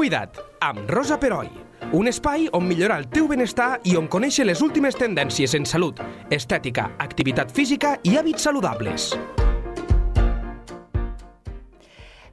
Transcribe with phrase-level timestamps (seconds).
[0.00, 1.50] Cuida't, amb Rosa Peroi.
[1.92, 6.00] Un espai on millorar el teu benestar i on conèixer les últimes tendències en salut,
[6.32, 9.10] estètica, activitat física i hàbits saludables.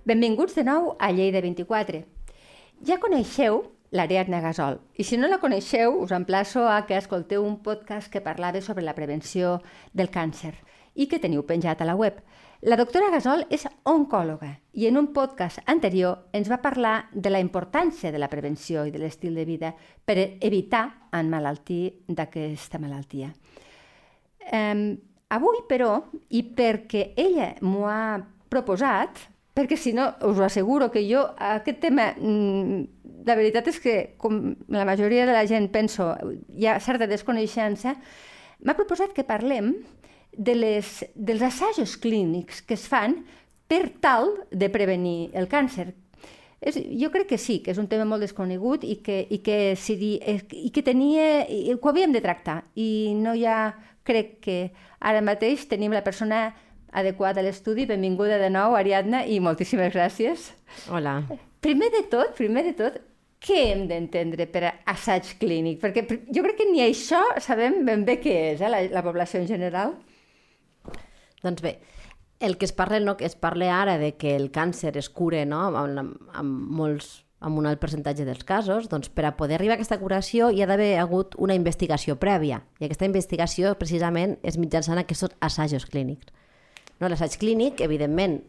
[0.07, 2.05] Benvinguts de nou a Lleida 24.
[2.87, 7.59] Ja coneixeu l'Ariadna Gasol, i si no la coneixeu, us emplaço a que escolteu un
[7.67, 9.57] podcast que parlava sobre la prevenció
[9.91, 10.55] del càncer
[10.95, 12.23] i que teniu penjat a la web.
[12.67, 17.39] La doctora Gasol és oncòloga i en un podcast anterior ens va parlar de la
[17.39, 19.69] importància de la prevenció i de l'estil de vida
[20.03, 20.81] per evitar
[21.15, 23.29] emmalaltir d'aquesta malaltia.
[24.51, 24.83] Um,
[25.31, 25.93] avui, però,
[26.27, 28.19] i perquè ella m'ho ha
[28.51, 29.23] proposat,
[29.55, 32.81] perquè si no, us ho asseguro que jo aquest tema, mm,
[33.31, 36.17] la veritat és que, com la majoria de la gent penso,
[36.51, 37.95] hi ha certa desconeixença,
[38.59, 39.71] m'ha proposat que parlem
[40.37, 43.23] de les, dels assajos clínics que es fan
[43.67, 45.91] per tal de prevenir el càncer.
[46.61, 49.75] És, jo crec que sí, que és un tema molt desconegut i que, i que,
[49.77, 52.63] si di, i que tenia, i ho havíem de tractar.
[52.73, 53.75] I no hi ha,
[54.07, 54.57] crec que
[55.03, 56.55] ara mateix tenim la persona
[56.97, 57.85] adequada a l'estudi.
[57.85, 60.49] Benvinguda de nou, Ariadna, i moltíssimes gràcies.
[60.89, 61.19] Hola.
[61.61, 62.97] Primer de tot, primer de tot,
[63.43, 65.79] què hem d'entendre per assaig clínic?
[65.83, 69.43] Perquè jo crec que ni això sabem ben bé què és, eh, la, la població
[69.43, 69.93] en general.
[71.43, 71.77] Doncs bé,
[72.39, 75.63] el que es parla, no, es parla ara de que el càncer es cura no,
[75.75, 79.77] amb, amb, molts, amb un alt percentatge dels casos, doncs per a poder arribar a
[79.77, 82.61] aquesta curació hi ha d'haver hagut una investigació prèvia.
[82.79, 86.33] I aquesta investigació, precisament, és mitjançant aquests assajos clínics.
[86.99, 88.39] No, L'assaig clínic, evidentment,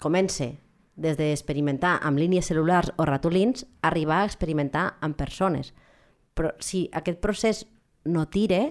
[0.00, 0.52] comença
[1.00, 5.72] des d'experimentar amb línies cel·lulars o ratolins, arribar a experimentar amb persones.
[6.34, 7.64] Però si aquest procés
[8.04, 8.70] no tira,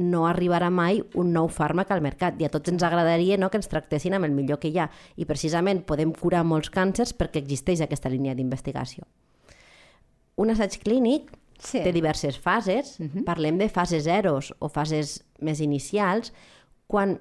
[0.00, 3.60] no arribarà mai un nou fàrmac al mercat i a tots ens agradaria no, que
[3.60, 7.42] ens tractessin amb el millor que hi ha i precisament podem curar molts càncers perquè
[7.42, 9.04] existeix aquesta línia d'investigació.
[10.40, 11.82] Un assaig clínic sí.
[11.84, 13.24] té diverses fases, uh -huh.
[13.24, 16.32] parlem de fases zeros o fases més inicials,
[16.86, 17.20] quan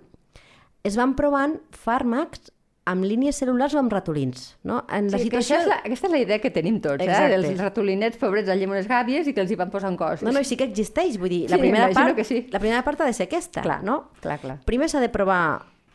[0.83, 2.51] es van provant fàrmacs
[2.89, 4.55] amb línies cel·lulars o amb ratolins.
[4.65, 4.81] No?
[4.89, 5.59] En la sí, situació...
[5.61, 7.27] és la, aquesta és la idea que tenim tots, Exacte.
[7.27, 7.33] eh?
[7.35, 10.25] dels ratolinets pobrets allà amb unes gàbies i que els hi van posant coses.
[10.25, 12.41] No, no, sí que existeix, vull dir, la, sí, primera part, que sí.
[12.49, 13.99] la primera part ha de ser aquesta, clar, no?
[14.23, 14.57] Clar, clar.
[14.65, 15.41] Primer s'ha de provar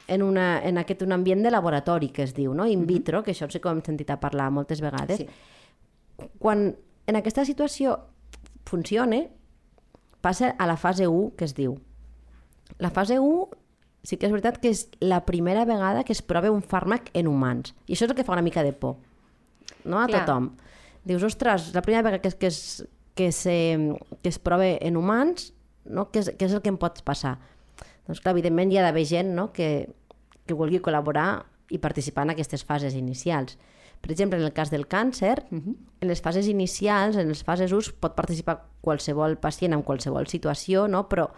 [0.06, 2.66] en, una, en aquest un ambient de laboratori, que es diu, no?
[2.71, 3.25] in vitro, mm -hmm.
[3.25, 5.19] que això sí que ho hem sentit a parlar moltes vegades.
[5.19, 5.28] Sí.
[6.38, 6.76] Quan
[7.06, 7.99] en aquesta situació
[8.65, 9.25] funciona,
[10.21, 11.78] passa a la fase 1, que es diu.
[12.78, 13.49] La fase 1
[14.05, 17.27] sí que és veritat que és la primera vegada que es prova un fàrmac en
[17.27, 17.75] humans.
[17.89, 18.99] I això és el que fa una mica de por
[19.85, 20.01] no?
[20.01, 20.25] a Clar.
[20.25, 20.53] tothom.
[21.05, 24.97] Dius, ostres, la primera vegada que, es, que, es, que, se, que es prova en
[24.97, 25.53] humans,
[25.85, 26.09] no?
[26.13, 27.37] què, és, què és el que em pot passar?
[28.05, 29.51] Doncs clar, evidentment hi ha d'haver gent no?
[29.53, 29.89] que,
[30.45, 33.59] que vulgui col·laborar i participar en aquestes fases inicials.
[34.05, 35.77] Per exemple, en el cas del càncer, uh -huh.
[36.01, 40.89] en les fases inicials, en les fases 1, pot participar qualsevol pacient en qualsevol situació,
[40.89, 41.09] no?
[41.09, 41.31] però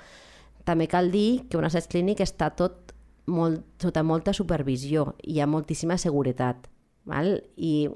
[0.67, 2.93] també cal dir que un assaig clínic està tot
[3.27, 6.67] molt, sota molta supervisió i hi ha moltíssima seguretat.
[7.07, 7.39] Val?
[7.57, 7.89] I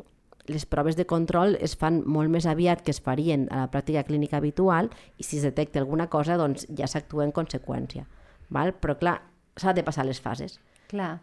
[0.50, 4.04] les proves de control es fan molt més aviat que es farien a la pràctica
[4.06, 8.06] clínica habitual i si es detecta alguna cosa doncs ja s'actua en conseqüència.
[8.50, 8.74] Val?
[8.78, 9.20] Però clar,
[9.56, 10.58] s'ha de passar les fases.
[10.90, 11.18] Clar,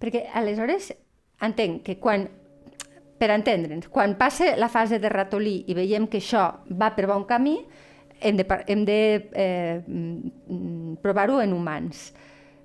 [0.00, 0.92] perquè aleshores
[1.44, 2.28] entenc que quan
[3.16, 7.24] per entendre'ns, quan passa la fase de ratolí i veiem que això va per bon
[7.28, 7.58] camí,
[8.20, 9.00] hem de, hem de
[9.32, 12.12] eh, mm, provar-ho en humans.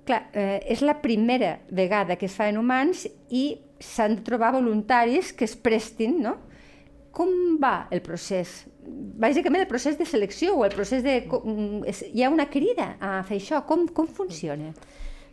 [0.06, 4.52] Clar, eh, és la primera vegada que es fa en humans i s'han de trobar
[4.56, 6.36] voluntaris que es prestin, no?
[7.12, 8.64] Com va el procés?
[8.82, 11.20] Bàsicament el procés de selecció o el procés de...
[11.28, 11.84] Mm,
[12.14, 13.62] hi ha una crida a fer això.
[13.68, 14.72] Com, com funciona?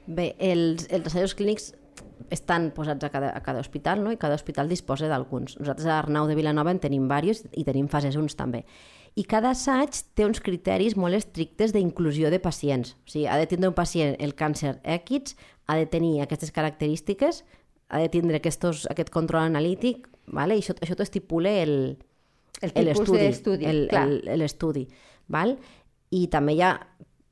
[0.06, 1.72] Bé, els, els assajos clínics
[2.30, 4.12] estan posats a cada, a cada hospital no?
[4.12, 5.57] i cada hospital disposa d'alguns.
[5.57, 8.66] Nosaltres a Arnau de Vilanova en tenim diversos i tenim fases uns també
[9.19, 12.94] i cada assaig té uns criteris molt estrictes d'inclusió de pacients.
[13.03, 15.35] O sigui, ha de tindre un pacient el càncer X,
[15.68, 17.44] ha de tenir aquestes característiques,
[17.90, 20.56] ha de tindre aquestos, aquest control analític, vale?
[20.56, 21.74] i això, això t'ho estipula el,
[22.62, 23.68] el tipus d'estudi.
[24.39, 24.86] L'estudi.
[25.27, 25.57] Val?
[26.16, 26.71] I també hi ha,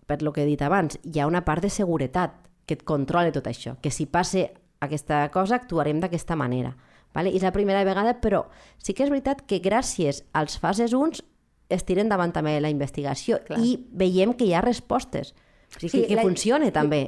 [0.09, 2.35] per lo que he dit abans, hi ha una part de seguretat
[2.67, 4.43] que et controla tot això, que si passa
[4.83, 6.75] aquesta cosa actuarem d'aquesta manera.
[7.15, 7.31] Vale?
[7.31, 8.43] I és la primera vegada, però
[8.83, 11.23] sí que és veritat que gràcies als fases 1
[11.69, 13.59] es tiren davant també la investigació Clar.
[13.59, 15.33] i veiem que hi ha respostes.
[15.75, 17.01] O sigui, sí, que, que la, funciona també.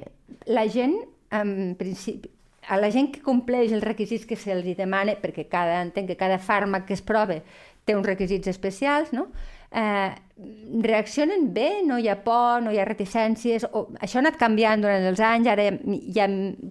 [0.51, 0.97] La gent,
[1.31, 2.31] en principi,
[2.67, 6.39] a la gent que compleix els requisits que se'ls demana, perquè cada, entenc que cada
[6.43, 7.39] fàrmac que es prova
[7.87, 9.29] té uns requisits especials, no?
[9.71, 10.15] Eh,
[10.81, 11.81] reaccionen bé?
[11.85, 13.65] No hi ha por, no hi ha reticències?
[13.75, 15.67] O, això ha anat canviant durant els anys, ara
[16.15, 16.27] ja,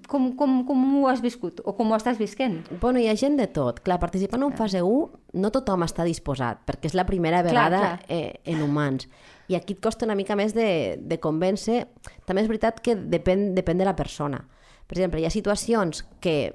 [0.08, 2.60] com, com, com ho has viscut o com ho estàs visquent?
[2.80, 3.82] Bueno, hi ha gent de tot.
[3.86, 7.96] Clar, participant en fase 1 no tothom està disposat, perquè és la primera vegada clar,
[8.04, 8.14] clar.
[8.18, 9.08] Eh, en humans.
[9.48, 11.86] I aquí et costa una mica més de, de convèncer.
[12.28, 14.42] També és veritat que depèn, depèn de la persona.
[14.88, 16.54] Per exemple, hi ha situacions que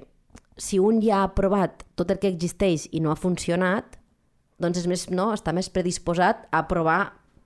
[0.58, 3.98] si un ja ha provat tot el que existeix i no ha funcionat,
[4.62, 7.00] doncs és més, no, està més predisposat a provar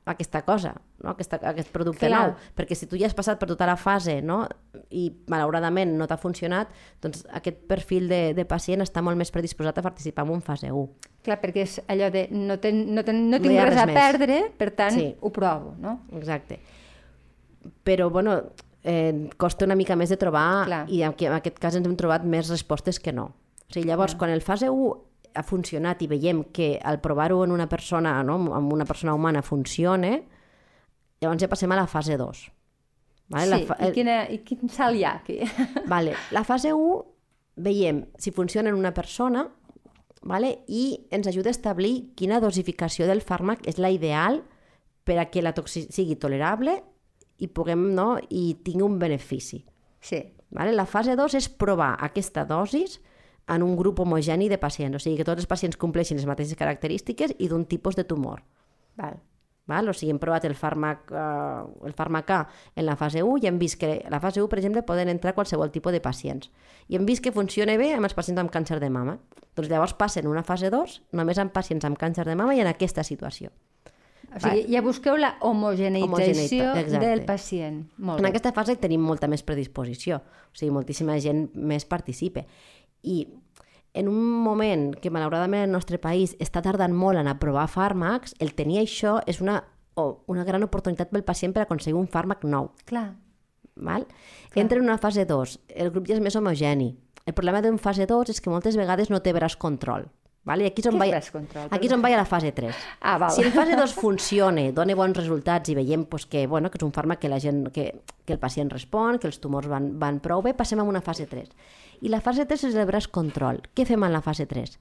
[0.09, 0.73] aquesta cosa,
[1.03, 1.13] no?
[1.13, 2.21] Aquesta, aquest producte Clar.
[2.21, 2.53] nou.
[2.57, 4.41] Perquè si tu ja has passat per tota la fase no?
[4.89, 6.71] i malauradament no t'ha funcionat,
[7.05, 10.73] doncs aquest perfil de, de pacient està molt més predisposat a participar en un fase
[10.73, 11.11] 1.
[11.27, 13.89] Clar, perquè és allò de no, ten, no, ten, no tinc no res, res a
[13.91, 13.99] més.
[13.99, 15.11] perdre, per tant sí.
[15.21, 15.99] ho provo, no?
[16.17, 16.61] Exacte.
[17.85, 18.39] Però, bueno,
[18.89, 20.87] eh, costa una mica més de trobar Clar.
[20.89, 23.35] i en, en aquest cas ens hem trobat més respostes que no.
[23.69, 24.25] O sigui, llavors, Clar.
[24.25, 28.39] quan el fase 1 ha funcionat i veiem que al provar-ho en una persona, no,
[28.55, 30.17] amb una persona humana funciona,
[31.21, 32.43] llavors ja passem a la fase 2.
[33.29, 33.45] Vale?
[33.45, 33.77] Sí, la fa...
[33.85, 35.39] i, quina, i quin salt hi ha aquí?
[35.93, 36.15] Vale.
[36.33, 36.99] La fase 1
[37.59, 39.49] veiem si funciona en una persona
[40.23, 40.61] vale?
[40.69, 44.43] i ens ajuda a establir quina dosificació del fàrmac és la ideal
[45.05, 46.77] per a que la toxic sigui tolerable
[47.39, 48.17] i puguem, no?
[48.31, 49.65] i tingui un benefici.
[50.01, 50.23] Sí.
[50.55, 50.73] Vale?
[50.73, 52.99] La fase 2 és provar aquesta dosis
[53.49, 56.59] en un grup homogeni de pacients, o sigui que tots els pacients compleixin les mateixes
[56.59, 58.45] característiques i d'un tipus de tumor.
[58.97, 59.19] Val.
[59.69, 59.89] Val?
[59.89, 62.41] O sigui, hem provat el fàrmac, eh, el fàrmac A
[62.75, 65.13] en la fase 1 i hem vist que a la fase 1, per exemple, poden
[65.13, 66.51] entrar qualsevol tipus de pacients.
[66.89, 69.19] I hem vist que funciona bé amb els pacients amb càncer de mama.
[69.55, 72.67] Doncs llavors passen una fase 2 només amb pacients amb càncer de mama i en
[72.73, 73.53] aquesta situació.
[74.29, 77.87] O sigui, ja busqueu la homogeneïtzació del pacient.
[77.97, 82.45] Molt en aquesta fase tenim molta més predisposició, o sigui, moltíssima gent més participa.
[83.03, 83.27] I
[83.99, 88.55] en un moment que malauradament el nostre país està tardant molt en aprovar fàrmacs, el
[88.55, 89.63] tenir això és una,
[89.97, 92.71] oh, una gran oportunitat pel pacient per aconseguir un fàrmac nou.
[92.87, 93.11] Clar.
[93.79, 94.07] Val?
[94.07, 94.63] Clar.
[94.63, 96.93] Entra en una fase 2, el grup ja és més homogeni.
[97.27, 100.07] El problema d'un fase 2 és que moltes vegades no té braç control.
[100.49, 100.65] Vale?
[100.71, 102.85] Aquí és on, vaig, control, aquí és on vaig a la fase 3.
[103.05, 103.35] Ah, val.
[103.37, 106.87] Si en fase 2 funciona, dona bons resultats i veiem pues, que, bueno, que és
[106.87, 107.91] un fàrmac que, la gent, que,
[108.25, 111.29] que el pacient respon, que els tumors van, van prou bé, passem a una fase
[111.29, 111.51] 3.
[112.01, 113.61] I la fase 3 és el braç control.
[113.77, 114.79] Què fem en la fase 3?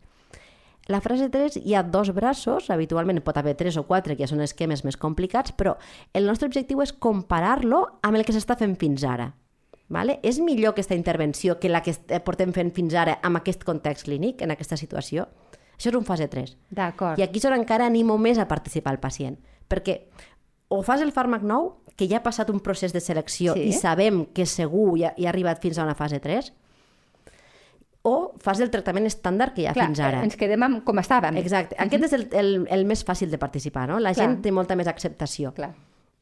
[0.87, 4.31] La fase 3 hi ha dos braços, habitualment pot haver 3 o 4, que ja
[4.31, 5.75] són esquemes més complicats, però
[6.15, 9.33] el nostre objectiu és comparar-lo amb el que s'està fent fins ara.
[9.91, 10.17] Vale?
[10.23, 14.43] És millor aquesta intervenció que la que portem fent fins ara amb aquest context clínic,
[14.43, 15.27] en aquesta situació?
[15.77, 16.56] Això és un fase 3.
[16.74, 17.19] D'acord.
[17.19, 19.38] I aquí és on encara animo més a participar el pacient.
[19.69, 20.00] Perquè
[20.74, 23.69] o fas el fàrmac nou, que ja ha passat un procés de selecció sí.
[23.69, 26.51] i sabem que segur ja, ja ha arribat fins a una fase 3,
[28.07, 30.21] o fas el tractament estàndard que hi ha Clar, fins ara.
[30.24, 31.38] ens quedem amb com estàvem.
[31.41, 31.75] Exacte.
[31.75, 31.85] -huh.
[31.85, 34.00] Aquest és el, el, el més fàcil de participar, no?
[34.00, 34.27] La Clar.
[34.27, 35.53] gent té molta més acceptació.
[35.53, 35.74] Clar.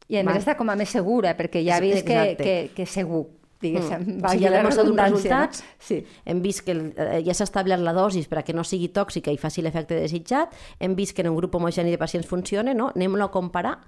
[0.07, 2.85] I a més està com a més segura, perquè ja ha vist que, que, que
[2.85, 3.27] segur
[3.65, 4.05] diguéssim.
[4.05, 4.23] Mm.
[4.23, 5.99] Va, o sigui, ja hem mostrat uns resultats, sí.
[6.25, 9.65] hem vist que eh, ja s'ha establert la dosis perquè no sigui tòxica i faci
[9.65, 12.91] l'efecte desitjat, hem vist que en un grup homogeni de pacients funciona, no?
[12.95, 13.79] anem-lo a comparar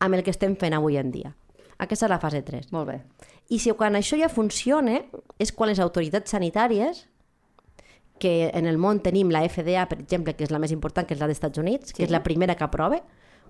[0.00, 1.34] amb el que estem fent avui en dia.
[1.78, 2.70] Aquesta és la fase 3.
[2.74, 3.00] Molt bé.
[3.52, 5.00] I si quan això ja funciona,
[5.42, 7.04] és quan les autoritats sanitàries
[8.22, 11.16] que en el món tenim la FDA, per exemple, que és la més important, que
[11.16, 11.98] és la dels Estats Units, sí.
[11.98, 13.02] que és la primera que aprova,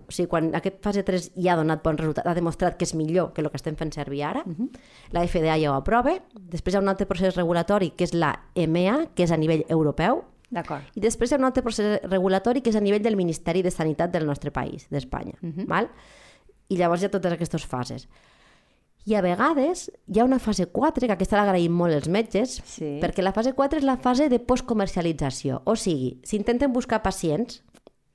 [0.08, 2.94] o sigui, quan aquest fase 3 ja ha donat bon resultat, ha demostrat que és
[2.94, 4.68] millor que el que estem fent servir ara, uh -huh.
[5.12, 8.40] la FDA ja ho aprova, després hi ha un altre procés regulatori que és la
[8.54, 10.24] EMEA, que és a nivell europeu,
[10.94, 13.70] i després hi ha un altre procés regulatori que és a nivell del Ministeri de
[13.70, 15.34] Sanitat del nostre país, d'Espanya.
[15.42, 15.66] Uh -huh.
[15.66, 15.90] val?
[16.68, 18.08] I llavors hi ha totes aquestes fases.
[19.04, 23.00] I a vegades hi ha una fase 4, que aquesta l'agraïm molt els metges, sí.
[23.02, 25.60] perquè la fase 4 és la fase de postcomercialització.
[25.64, 27.62] O sigui, s'intenten buscar pacients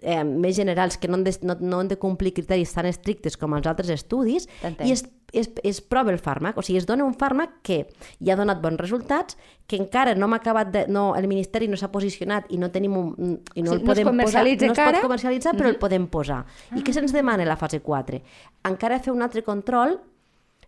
[0.01, 3.37] eh, més generals que no han, de, no, no han de complir criteris tan estrictes
[3.37, 4.47] com els altres estudis
[4.85, 7.79] i es, es, es prova el fàrmac, o sigui, es dona un fàrmac que
[8.17, 9.37] ja ha donat bons resultats,
[9.69, 10.85] que encara no m'ha acabat de...
[10.89, 13.09] No, el Ministeri no s'ha posicionat i no tenim un,
[13.53, 15.75] i no, o sigui, el podem no posar, no es pot comercialitzar, però mm -hmm.
[15.75, 16.45] el podem posar.
[16.45, 16.77] Ah.
[16.77, 18.21] I què se'ns demana la fase 4?
[18.63, 19.99] Encara fer un altre control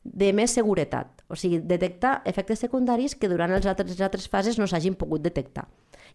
[0.04, 4.58] de més seguretat, o sigui, detectar efectes secundaris que durant les altres, les altres fases
[4.58, 5.68] no s'hagin pogut detectar.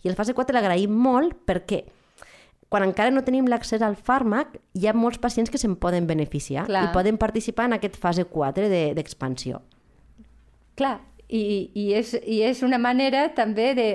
[0.02, 1.85] I el fase 4 l'agraïm molt perquè
[2.68, 6.66] quan encara no tenim l'accés al fàrmac, hi ha molts pacients que se'n poden beneficiar
[6.66, 6.88] Clar.
[6.88, 9.61] i poden participar en aquest fase 4 d'expansió.
[9.62, 10.25] De,
[10.76, 13.90] Clar, i, i, és, i és una manera també de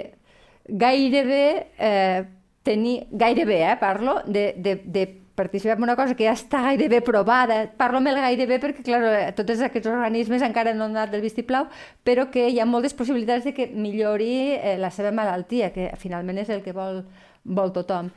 [0.68, 1.44] gairebé
[1.78, 2.24] eh,
[2.64, 7.02] tenir, gairebé, eh, parlo, de, de, de participar en una cosa que ja està gairebé
[7.06, 7.64] provada.
[7.78, 9.02] Parlo amb el gairebé perquè, clar,
[9.38, 11.70] tots aquests organismes encara no han donat del vistiplau,
[12.08, 16.42] però que hi ha moltes possibilitats de que millori eh, la seva malaltia, que finalment
[16.44, 17.04] és el que vol,
[17.44, 18.12] vol tothom.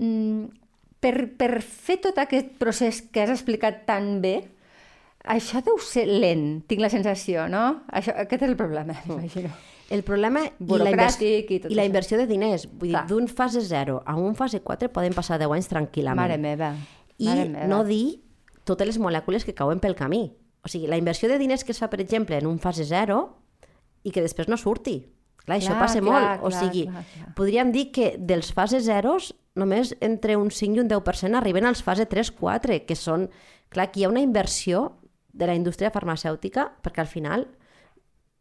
[0.00, 0.46] Mm,
[1.00, 4.38] per, per fer tot aquest procés que has explicat tan bé,
[5.24, 7.84] això deu ser lent, tinc la sensació, no?
[7.92, 9.52] Això, aquest és el problema, m'imagino.
[9.92, 12.64] El problema i la, Burocràtic i i la inversió de diners.
[12.70, 13.04] Vull dir, Clar.
[13.08, 16.22] d'un fase 0 a un fase 4 poden passar 10 anys tranquil·lament.
[16.22, 16.70] Mare meva.
[17.20, 17.68] I Mare meva.
[17.68, 18.22] no dir
[18.64, 20.32] totes les molècules que cauen pel camí.
[20.64, 23.18] O sigui, la inversió de diners que es fa, per exemple, en un fase 0
[24.04, 25.02] i que després no surti.
[25.44, 26.42] Clar, això Clar, passa clar, molt.
[26.44, 27.34] o clar, sigui, clar, clar.
[27.36, 29.18] podríem dir que dels fases 0
[29.60, 33.28] només entre un 5 i un 10% arriben als fase 3-4, que són...
[33.68, 35.00] Clar, aquí hi ha una inversió
[35.34, 37.48] de la indústria farmacèutica perquè al final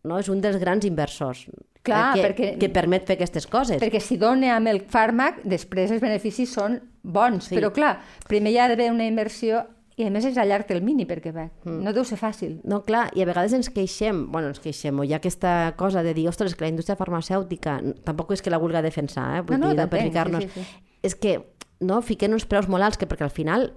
[0.04, 1.46] no és un dels grans inversors
[1.84, 3.82] Clar, eh, que, perquè- que permet fer aquestes coses.
[3.82, 7.50] Perquè si dona amb el fàrmac, després els beneficis són bons.
[7.50, 7.56] Sí.
[7.58, 7.98] Però clar,
[8.30, 9.66] primer hi ha d'haver una inversió
[9.98, 11.84] i a més és a llarg termini, perquè bé, Mm.
[11.84, 12.60] no deu ser fàcil.
[12.64, 16.02] No, clar, i a vegades ens queixem, bueno, ens queixem, o hi ha aquesta cosa
[16.04, 19.42] de dir, ostres, que la indústria farmacèutica, tampoc és que la vulgui defensar, eh?
[19.42, 20.44] vull No, no, dir, per t'entenc, ficar-nos...
[20.44, 20.98] sí, sí, sí.
[21.04, 21.36] És que,
[21.82, 23.74] no, fiquem uns preus molt alts, que perquè al final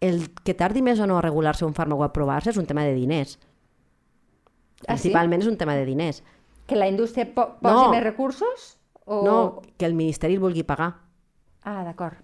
[0.00, 2.66] el que tardi més o no a regular-se un fàrmac o a aprovar-se és un
[2.66, 3.38] tema de diners.
[4.86, 5.08] Ah, sí?
[5.08, 6.22] Principalment és un tema de diners.
[6.68, 7.90] Que la indústria po posi No.
[7.90, 8.78] més recursos?
[9.06, 9.24] O...
[9.24, 10.94] No, que el Ministeri el vulgui pagar.
[11.64, 12.14] Ah, d'acord.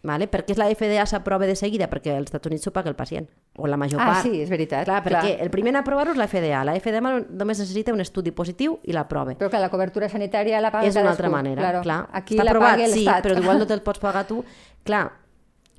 [0.00, 0.28] Vale?
[0.30, 1.88] Per què la FDA s'aprova de seguida?
[1.90, 3.26] Perquè als Estats Units s'ho paga el pacient,
[3.58, 4.22] o la major Ah, part.
[4.22, 4.84] sí, és veritat.
[4.86, 6.60] Clar, perquè el primer en aprovar-ho és la FDA.
[6.64, 9.34] La FDA només necessita un estudi positiu i l'aprova.
[9.34, 11.10] Però que la cobertura sanitària la paga és cadascú.
[11.10, 11.80] altra manera, Claro.
[11.82, 12.08] clar.
[12.12, 14.44] Aquí Està la aprovat, paga sí, però igual no te'l pots pagar tu.
[14.84, 15.10] Clar,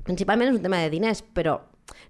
[0.04, 1.62] principalment és un tema de diners, però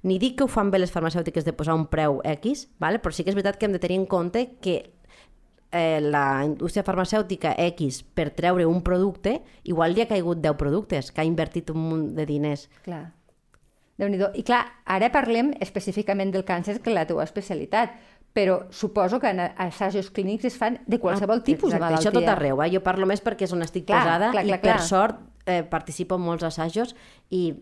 [0.03, 2.99] ni dic que ho fan bé les farmacèutiques de posar un preu X, vale?
[2.99, 4.93] però sí que és veritat que hem de tenir en compte que
[5.71, 11.11] eh, la indústria farmacèutica X per treure un producte, igual li ha caigut 10 productes,
[11.11, 12.69] que ha invertit un munt de diners.
[12.83, 13.13] Clar.
[13.99, 17.97] déu nhi I clar, ara parlem específicament del càncer, que és la teva especialitat,
[18.33, 22.09] però suposo que en assajos clínics es fan de qualsevol tipus Ah, Exacte, de malaltia.
[22.09, 22.69] Això tot arreu, eh?
[22.71, 24.81] jo parlo més perquè és on estic Clar, posada clar, clar, i per clar.
[24.85, 26.95] sort eh, participo en molts assajos
[27.29, 27.53] i,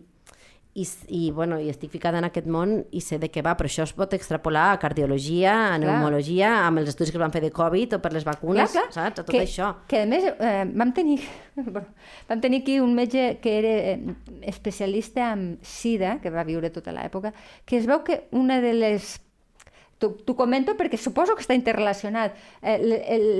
[0.78, 3.70] i, i, bueno, i estic ficada en aquest món i sé de què va, però
[3.70, 5.80] això es pot extrapolar a cardiologia, a Clar.
[5.82, 8.86] pneumologia, amb els estudis que es van fer de Covid o per les vacunes, Clar,
[8.86, 8.94] clar.
[8.94, 9.22] saps?
[9.22, 9.72] A tot que, això.
[9.90, 11.18] Que a més eh, vam, tenir,
[12.30, 14.18] vam tenir aquí un metge que era eh,
[14.54, 17.34] especialista en sida, que va viure tota l'època,
[17.66, 19.16] que es veu que una de les
[19.98, 22.36] T'ho comento perquè suposo que està interrelacionat.
[22.62, 22.76] Eh,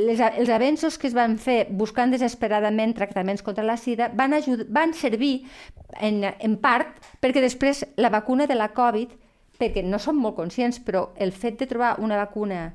[0.08, 4.34] les, els avenços que es van fer buscant desesperadament tractaments contra la sida van,
[4.74, 5.44] van servir
[6.00, 9.14] en, en part perquè després la vacuna de la Covid,
[9.58, 12.72] perquè no som molt conscients, però el fet de trobar una vacuna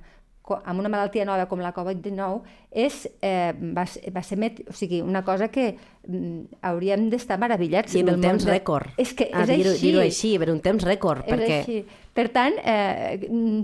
[0.65, 4.99] amb una malaltia nova com la Covid-19 és, eh, va, va ser met, o sigui,
[5.01, 7.95] una cosa que mm, hauríem d'estar meravillats.
[7.95, 8.89] I en un temps de- rècord.
[8.97, 9.91] És que Ah, és dir-ho així.
[9.91, 11.59] dir així, per un temps rècord, És perquè...
[11.61, 11.85] així.
[12.13, 13.61] Per tant, eh, mm,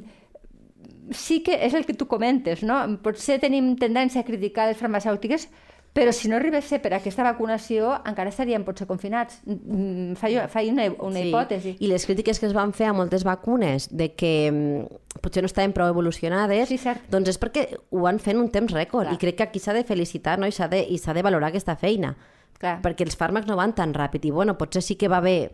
[1.11, 2.77] sí que és el que tu comentes, no?
[3.03, 5.47] Potser tenim tendència a criticar les farmacèutiques,
[5.93, 9.39] però si no arribés a ser per aquesta vacunació, encara estaríem potser confinats.
[9.45, 11.75] Mm, Faig, faig una, una hipòtesi.
[11.81, 15.49] I les crítiques que es van fer a moltes vacunes de que mm, potser no
[15.49, 17.01] estaven prou evolucionades, Sí, cert.
[17.09, 19.15] doncs és perquè ho van en un temps rècord Clar.
[19.17, 20.47] i crec que aquí s'ha de felicitar no?
[20.47, 22.15] i s'ha de, i de valorar aquesta feina
[22.59, 22.81] Clar.
[22.83, 25.51] perquè els fàrmacs no van tan ràpid i bueno, potser sí que va bé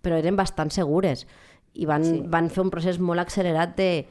[0.00, 1.26] però eren bastant segures
[1.74, 2.10] i van, Sí.
[2.16, 2.22] sí.
[2.26, 4.06] van fer un procés molt accelerat de,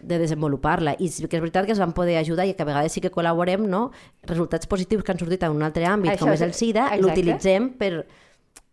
[0.00, 2.68] de desenvolupar-la i sí que és veritat que es van poder ajudar i que a
[2.68, 3.82] vegades sí que col·laborem, no?
[4.28, 7.62] resultats positius que han sortit en un altre àmbit Això com és el SIDA, l'utilitzem
[7.80, 7.92] per...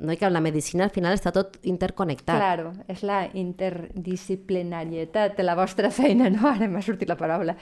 [0.02, 0.12] No?
[0.14, 2.34] I que la medicina al final està tot interconnectat.
[2.34, 6.48] Claro, és la interdisciplinarietat de la vostra feina, no?
[6.50, 7.56] Ara m'ha sortit la paraula.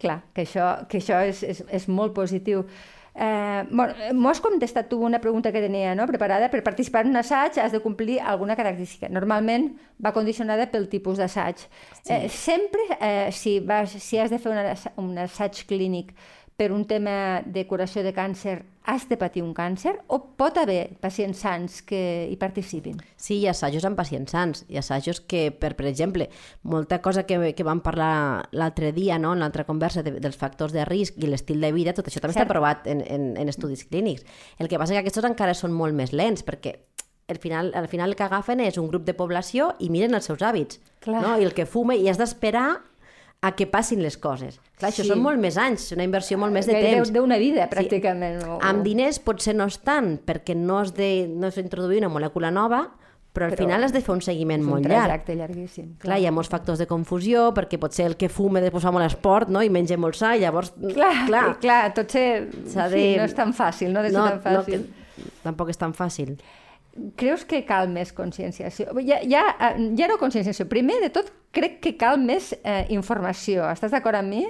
[0.00, 2.64] Clar, que això, que això és, és, és molt positiu.
[3.18, 3.64] Eh,
[4.12, 6.04] M'ho has contestat tu una pregunta que tenia no?
[6.06, 6.50] preparada.
[6.52, 9.08] Per participar en un assaig has de complir alguna característica.
[9.08, 9.70] Normalment
[10.04, 11.56] va condicionada pel tipus d'assaig.
[12.02, 12.12] Sí.
[12.12, 16.12] Eh, sempre, eh, si, vas, si has de fer un, assa- un assaig clínic
[16.56, 20.96] per un tema de curació de càncer, has de patir un càncer o pot haver
[21.02, 21.98] pacients sants que
[22.30, 22.96] hi participin?
[23.20, 26.30] Sí, hi ha assajos amb pacients sants, hi ha assajos que, per, per exemple,
[26.62, 29.34] molta cosa que, que vam parlar l'altre dia, no?
[29.34, 32.38] en l'altra conversa, de, dels factors de risc i l'estil de vida, tot això també
[32.38, 32.46] Cert.
[32.46, 34.24] està aprovat en, en, en estudis clínics.
[34.56, 36.78] El que passa és que aquests encara són molt més lents, perquè
[37.28, 40.30] al final, al final el que agafen és un grup de població i miren els
[40.30, 40.80] seus hàbits.
[41.02, 41.20] Clar.
[41.20, 41.36] No?
[41.36, 42.78] I el que fume, i has d'esperar
[43.46, 44.58] a que passin les coses.
[44.76, 45.08] Clar, això Sí.
[45.12, 47.12] són molt més anys, una inversió molt més de Gairebé temps.
[47.14, 48.42] D'una vida, pràcticament.
[48.48, 48.58] O...
[48.60, 52.88] Amb diners potser no és tant, perquè no has de no d'introduir una molècula nova,
[53.36, 55.04] però al Però final has de fer un seguiment és un molt llarg.
[55.10, 55.90] trajecte llarguíssim.
[56.00, 59.04] Clar, hi ha molts factors de confusió, perquè potser el que fume després fa molt
[59.04, 59.60] esport no?
[59.62, 60.72] i menja molt sa, i llavors...
[60.94, 62.48] Clar, clar, clar tot ser...
[62.66, 64.86] S'ha Sí, de- no és tan fàcil, no de ser no, tan fàcil.
[64.86, 66.38] No, que, tampoc és tan fàcil.
[67.16, 68.92] Creus que cal més conscienciació?
[69.06, 70.68] Ja, ja, eh, ja no conscienciació.
[70.70, 73.66] Primer de tot, crec que cal més eh, informació.
[73.72, 74.46] Estàs d'acord amb mi?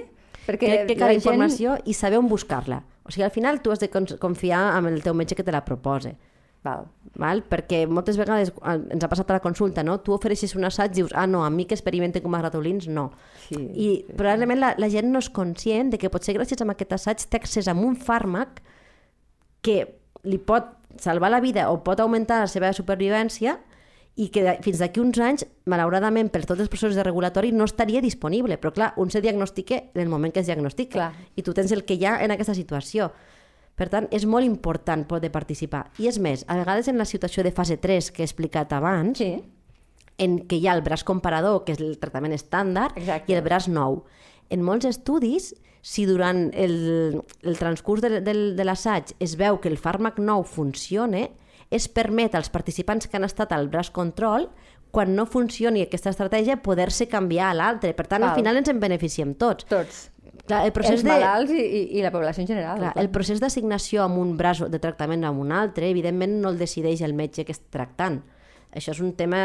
[0.47, 2.81] Perquè Crec que cal la informació i saber on buscar-la.
[3.03, 5.63] O sigui, al final tu has de confiar en el teu metge que te la
[5.65, 6.15] propose.
[6.63, 6.87] Val.
[7.17, 7.43] Val?
[7.47, 9.97] Perquè moltes vegades ens ha passat a la consulta, no?
[10.03, 12.89] Tu ofereixes un assaig i dius, ah, no, a mi que experimenten com a ratolins,
[12.91, 13.09] no.
[13.47, 16.97] Sí, I probablement la, la gent no és conscient de que potser gràcies a aquest
[16.97, 18.61] assaig té accés a un fàrmac
[19.65, 19.79] que
[20.27, 23.59] li pot salvar la vida o pot augmentar la seva supervivència
[24.17, 28.01] i que fins d'aquí uns anys, malauradament, per tots els processos de regulatori, no estaria
[28.01, 28.57] disponible.
[28.57, 30.93] Però, clar, un se diagnostica en el moment que es diagnostica.
[30.93, 31.27] Clar.
[31.35, 33.11] I tu tens el que hi ha en aquesta situació.
[33.77, 35.91] Per tant, és molt important poder participar.
[36.01, 39.19] I és més, a vegades en la situació de fase 3 que he explicat abans,
[39.19, 39.43] Sí.
[40.17, 43.31] en què hi ha el braç comparador, que és el tractament estàndard, Exacte.
[43.31, 44.03] i el braç nou.
[44.49, 49.69] En molts estudis, si durant el, el transcurs de, de, de l'assaig es veu que
[49.71, 51.27] el fàrmac nou funciona,
[51.71, 54.49] es permet als participants que han estat al braç control,
[54.91, 57.91] quan no funcioni aquesta estratègia, poder-se canviar a l'altre.
[57.93, 58.31] Per tant, Val.
[58.31, 59.67] al final ens en beneficiem tots.
[59.67, 60.07] Tots.
[60.47, 61.09] Clar, el Els procés de...
[61.11, 62.79] malalts i, i, i la població en general.
[62.79, 63.03] Clar, clar.
[63.03, 67.03] el procés d'assignació amb un braç de tractament amb un altre, evidentment no el decideix
[67.03, 68.21] el metge que està tractant.
[68.77, 69.41] Això és un tema,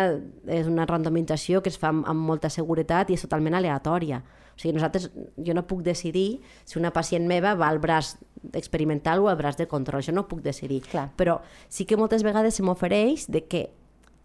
[0.46, 4.22] és una randomització que es fa amb, amb molta seguretat i és totalment aleatòria.
[4.52, 8.14] O sigui, nosaltres, jo no puc decidir si una pacient meva va al braç
[8.52, 10.82] experimental o al braç de control, això no ho puc decidir.
[10.90, 11.08] Clar.
[11.16, 13.66] Però sí que moltes vegades se m'ofereix de que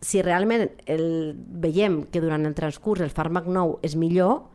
[0.01, 4.45] si realment el, veiem que durant el transcurs el fàrmac nou és millor,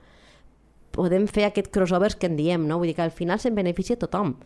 [0.95, 2.79] podem fer aquest crossovers que en diem, no?
[2.79, 4.37] Vull dir que al final se'n beneficia tothom.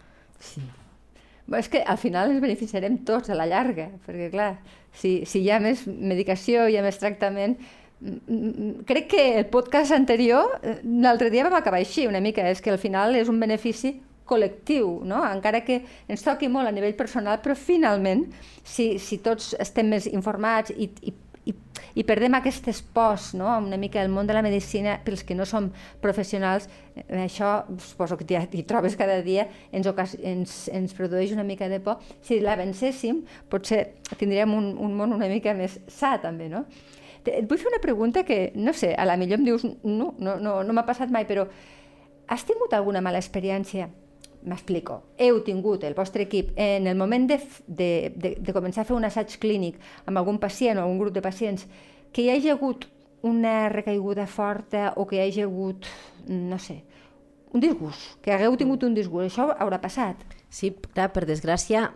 [1.46, 4.52] Bé, és que al final ens beneficiarem tots a la llarga, perquè clar,
[4.96, 7.58] si, si hi ha més medicació, hi ha més tractament...
[7.98, 12.70] Crec que el podcast anterior, eh, l'altre dia vam acabar així una mica, és que
[12.70, 13.94] al final és un benefici
[14.26, 15.22] col·lectiu, no?
[15.24, 18.26] encara que ens toqui molt a nivell personal, però finalment,
[18.66, 21.14] si, si tots estem més informats i, i,
[21.46, 21.54] i,
[21.96, 23.48] i perdem aquestes pors, no?
[23.62, 25.70] una mica el món de la medicina, pels que no som
[26.02, 29.88] professionals, eh, això suposo que t'hi trobes cada dia, ens,
[30.20, 32.02] ens, ens produeix una mica de por.
[32.20, 33.86] Si la vencéssim, potser
[34.18, 36.66] tindríem un, un món una mica més sa també, no?
[37.26, 40.36] Et vull fer una pregunta que, no sé, a la millor em dius, no, no,
[40.40, 41.46] no, no m'ha passat mai, però
[42.26, 43.90] has tingut alguna mala experiència
[44.46, 45.00] M'explico.
[45.18, 48.94] Heu tingut, el vostre equip, en el moment de, de, de, de començar a fer
[48.94, 51.64] un assaig clínic amb algun pacient o algun grup de pacients,
[52.14, 52.86] que hi hagi hagut
[53.26, 55.88] una recaiguda forta o que hi hagi hagut,
[56.30, 56.84] no sé,
[57.50, 59.32] un disgust, que hagueu tingut un disgust.
[59.32, 60.22] Això haurà passat.
[60.46, 61.88] Sí, clar, per desgràcia,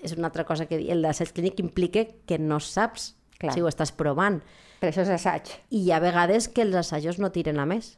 [0.00, 3.52] és una altra cosa que el d'assaig clínic implica que no saps Clar.
[3.52, 4.40] si ho estàs provant.
[4.80, 5.48] Per això és assaig.
[5.70, 7.96] I hi ha vegades que els assajos no tiren a més.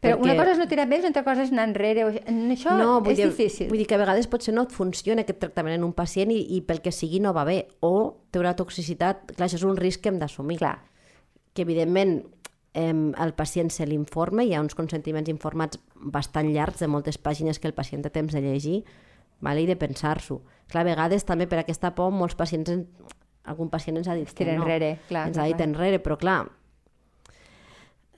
[0.00, 2.04] Però una Perquè- cosa és no tirar més, una altra cosa és anar enrere.
[2.52, 3.68] això vull és dir, difícil.
[3.68, 6.38] Vull dir que a vegades potser no et funciona aquest tractament en un pacient i,
[6.56, 7.66] i pel que sigui no va bé.
[7.80, 9.32] O té una toxicitat...
[9.34, 10.58] Clar, això és un risc que hem d'assumir.
[10.62, 10.76] Clar.
[11.52, 12.22] Que evidentment
[12.74, 17.58] eh, al pacient se l'informa, hi ha uns consentiments informats bastant llargs de moltes pàgines
[17.58, 18.84] que el pacient té temps de llegir
[19.40, 19.62] vale?
[19.62, 20.40] i de pensar-s'ho.
[20.70, 22.86] Clar, a vegades també per aquesta por molts pacients, en,
[23.44, 24.62] algun pacient ens ha dit que no.
[24.62, 25.68] enrere, clar, ens ha dit clar.
[25.68, 26.44] enrere, però clar,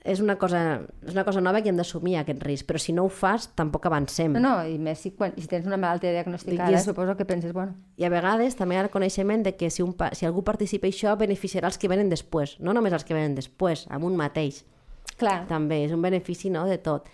[0.05, 0.59] és una cosa,
[1.01, 3.87] és una cosa nova que hem d'assumir aquest risc, però si no ho fas tampoc
[3.89, 4.35] avancem.
[4.37, 7.25] No, no, i més si, quan, si tens una malaltia diagnosticada, I és- suposo que
[7.25, 10.27] penses, bueno, I a vegades també hi ha el coneixement de que si, un, si
[10.29, 14.05] algú participa això beneficiarà els que venen després, no només els que venen després, amb
[14.05, 14.61] un mateix.
[15.17, 17.09] clar, També és un benefici no, de tot.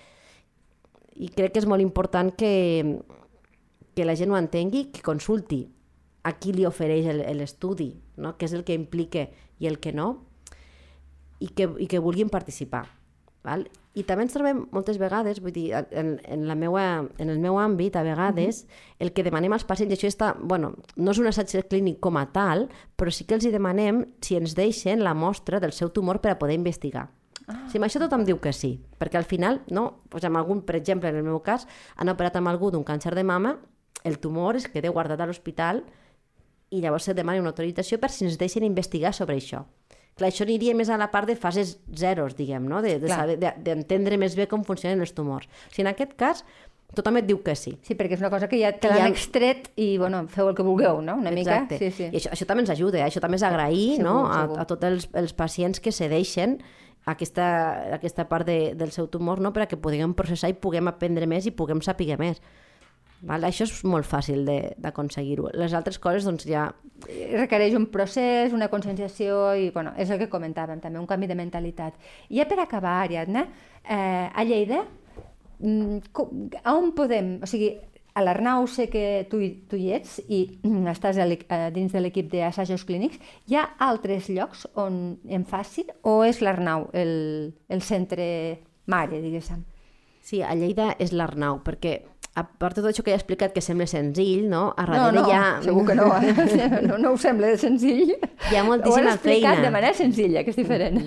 [1.15, 3.00] I crec que és molt important que,
[3.95, 5.63] que la gent ho entengui, que consulti
[6.23, 8.36] a qui li ofereix el- l'estudi, no?
[8.38, 9.27] què és el que implica
[9.60, 10.25] i el que no,
[11.39, 12.86] i que, i que vulguin participar.
[13.41, 13.65] Val?
[13.97, 16.84] I també ens trobem moltes vegades, vull dir, en, en, la meua,
[17.19, 18.62] en el meu àmbit, a vegades,
[19.03, 22.19] el que demanem als pacients, i això està, bueno, no és un assaig clínic com
[22.21, 25.89] a tal, però sí que els hi demanem si ens deixen la mostra del seu
[25.91, 27.10] tumor per a poder investigar.
[27.49, 27.65] Ah.
[27.67, 30.77] Si amb això tothom diu que sí, perquè al final, no, doncs amb algun, per
[30.77, 33.57] exemple, en el meu cas, han operat amb algú d'un càncer de mama,
[34.05, 35.84] el tumor es queda guardat a l'hospital
[36.71, 39.65] i llavors se demana una autorització per si ens deixen investigar sobre això.
[40.17, 42.81] Clar, això aniria més a la part de fases zeros, diguem, no?
[42.84, 43.17] de, de Clar.
[43.21, 45.47] saber- de- d'entendre més bé com funcionen els tumors.
[45.47, 46.43] O sigui, en aquest cas,
[46.93, 47.77] tothom et diu que sí.
[47.81, 50.55] sí, perquè és una cosa que ja te l'han han- extret i, bueno, feu el
[50.55, 51.62] que vulgueu, no?, una mica.
[51.63, 51.77] Exacte.
[51.79, 52.10] Sí, sí.
[52.12, 53.05] I això, això també ens ajuda, eh?
[53.07, 54.17] això també és agrair Segur, no?
[54.27, 54.60] a, segur.
[54.60, 56.57] a tots els, els pacients que cedeixen
[57.05, 57.47] aquesta,
[57.95, 59.53] aquesta part de, del seu tumor no?
[59.55, 62.41] per a que puguem processar i puguem aprendre més i puguem saber més.
[63.21, 63.45] Val?
[63.45, 64.47] Això és molt fàcil
[64.81, 65.51] d'aconseguir-ho.
[65.57, 66.69] Les altres coses, doncs ja...
[67.05, 71.38] requereix un procés, una conscienciació i, bueno, és el que comentàvem també, un canvi de
[71.38, 71.97] mentalitat.
[72.29, 73.45] I ja per acabar, Ariadna,
[73.84, 74.84] eh, a Lleida,
[75.60, 76.01] mm,
[76.63, 77.75] a on podem, o sigui,
[78.13, 81.27] a l'Arnau sé que tu, tu hi ets i mm, estàs a
[81.71, 86.89] dins de l'equip d'assajos clínics, hi ha altres llocs on en facin o és l'Arnau
[86.93, 88.25] el, el centre
[88.91, 89.63] mare, diguéssim?
[90.21, 92.01] Sí, a Lleida és l'Arnau, perquè
[92.34, 94.70] a part de tot això que he explicat que sembla senzill, no?
[94.80, 95.48] A No, darrere no, hi ha...
[95.65, 96.80] segur que no, eh?
[96.86, 98.13] no, no ho sembla senzill.
[98.15, 99.65] Hi ha moltíssima Ho han explicat feina.
[99.65, 101.02] de manera senzilla, que és diferent.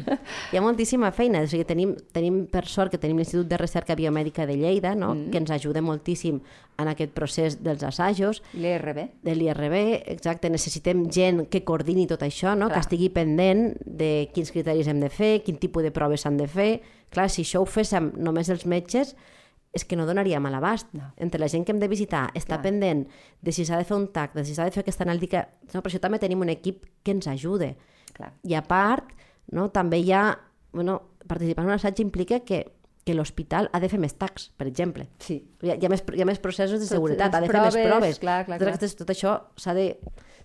[0.53, 3.97] Hi ha moltíssima feina, o sigui, tenim, tenim per sort que tenim l'Institut de Recerca
[3.97, 5.15] Biomèdica de Lleida, no?
[5.15, 5.31] mm.
[5.33, 6.43] que ens ajuda moltíssim
[6.77, 9.07] en aquest procés dels assajos, L'ERB.
[9.25, 9.77] de l'IRB,
[10.13, 12.67] exacte, necessitem gent que coordini tot això, no?
[12.69, 12.75] Clar.
[12.75, 16.49] que estigui pendent de quins criteris hem de fer, quin tipus de proves s'han de
[16.51, 16.83] fer.
[17.15, 19.15] Clar, si això ho féssim només els metges,
[19.75, 20.87] és que no donaríem a l'abast.
[20.95, 21.09] No.
[21.17, 22.63] Entre la gent que hem de visitar, està Clar.
[22.69, 23.05] pendent
[23.43, 25.49] de si s'ha de fer un TAC, de si s'ha de fer aquesta analítica...
[25.75, 27.75] No, per això també tenim un equip que ens ajude.
[28.15, 28.31] Clar.
[28.47, 29.11] I a part,
[29.53, 30.29] no, també hi ha...
[30.75, 32.63] Bueno, participar en un assaig implica que,
[33.05, 35.09] que l'hospital ha de fer més tacs, per exemple.
[35.23, 35.41] Sí.
[35.63, 37.61] Hi ha, hi ha, més, hi ha més processos de seguretat, les ha de fer
[37.63, 38.19] més proves, proves.
[38.23, 38.77] clar, clar, tot, clar.
[38.79, 39.89] aquest- tot això s'ha de,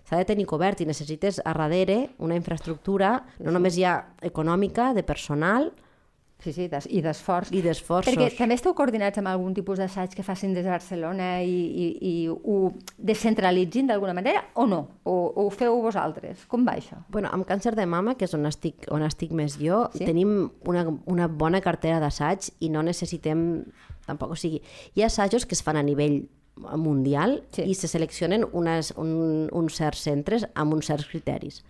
[0.08, 5.02] s'ha de tenir cobert i necessites a darrere una infraestructura, no només ja econòmica, de
[5.06, 5.70] personal
[6.40, 7.50] Sí, sí, des, i d'esforç.
[7.52, 8.14] i d'esforços.
[8.14, 11.88] Perquè també esteu coordinats amb algun tipus d'assaig que facin des de Barcelona i, i,
[12.00, 14.80] i ho descentralitzin d'alguna manera o no?
[15.04, 16.46] O, o ho feu vosaltres?
[16.48, 17.02] Com va això?
[17.12, 20.04] Bueno, amb càncer de mama, que és on estic, on estic més jo, Sí?
[20.06, 23.64] tenim una, una bona cartera d'assaig i no necessitem
[24.06, 24.62] tampoc, o sigui,
[24.96, 26.22] hi ha assajos que es fan a nivell
[26.76, 27.62] mundial Sí.
[27.62, 31.62] i se seleccionen unes, un, uns certs centres amb uns certs criteris.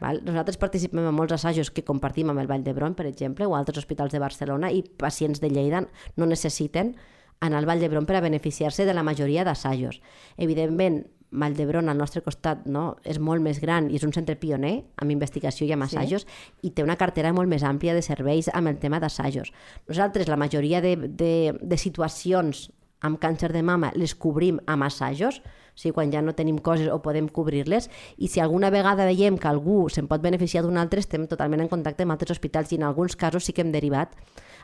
[0.00, 0.22] Val?
[0.24, 3.78] Nosaltres participem en molts assajos que compartim amb el Vall d'Hebron, per exemple, o altres
[3.78, 6.96] hospitals de Barcelona, i pacients de Lleida no necessiten
[7.40, 10.00] anar al Vall d'Hebron per a beneficiar-se de la majoria d'assajos.
[10.36, 14.36] Evidentment, Vall d'Hebron, al nostre costat, no, és molt més gran i és un centre
[14.36, 15.96] pioner amb investigació i amb Sí.
[15.96, 16.26] assajos
[16.62, 19.50] i té una cartera molt més àmplia de serveis amb el tema d'assajos.
[19.88, 22.70] Nosaltres, la majoria de, de, de situacions
[23.02, 25.40] amb càncer de mama les cobrim amb assajos,
[25.72, 27.88] o sigui, quan ja no tenim coses o podem cobrir-les,
[28.18, 31.70] i si alguna vegada veiem que algú se'n pot beneficiar d'un altre, estem totalment en
[31.72, 34.14] contacte amb altres hospitals i en alguns casos sí que hem derivat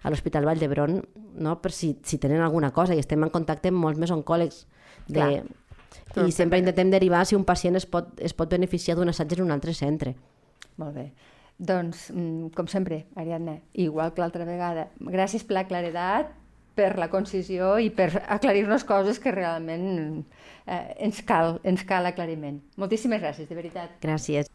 [0.03, 1.01] a l'Hospital Vall d'Hebron
[1.42, 1.57] no?
[1.62, 4.66] per si, si tenen alguna cosa i estem en contacte amb molts més oncòlegs
[5.09, 5.42] de...
[6.09, 6.27] Clar.
[6.29, 9.46] i sempre intentem derivar si un pacient es pot, es pot beneficiar d'un assaig en
[9.46, 10.14] un altre centre.
[10.79, 11.07] Molt bé.
[11.59, 16.31] Doncs, mm, com sempre, Ariadna, igual que l'altra vegada, gràcies per la claredat,
[16.79, 19.88] per la concisió i per aclarir-nos coses que realment
[20.67, 22.61] eh, ens, cal, ens cal aclariment.
[22.79, 23.99] Moltíssimes gràcies, de veritat.
[24.05, 24.53] Gràcies.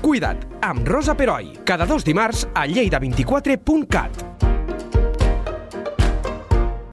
[0.00, 4.39] Cuida't, amb Rosa Peroi, cada dos dimarts a lleida24.cat.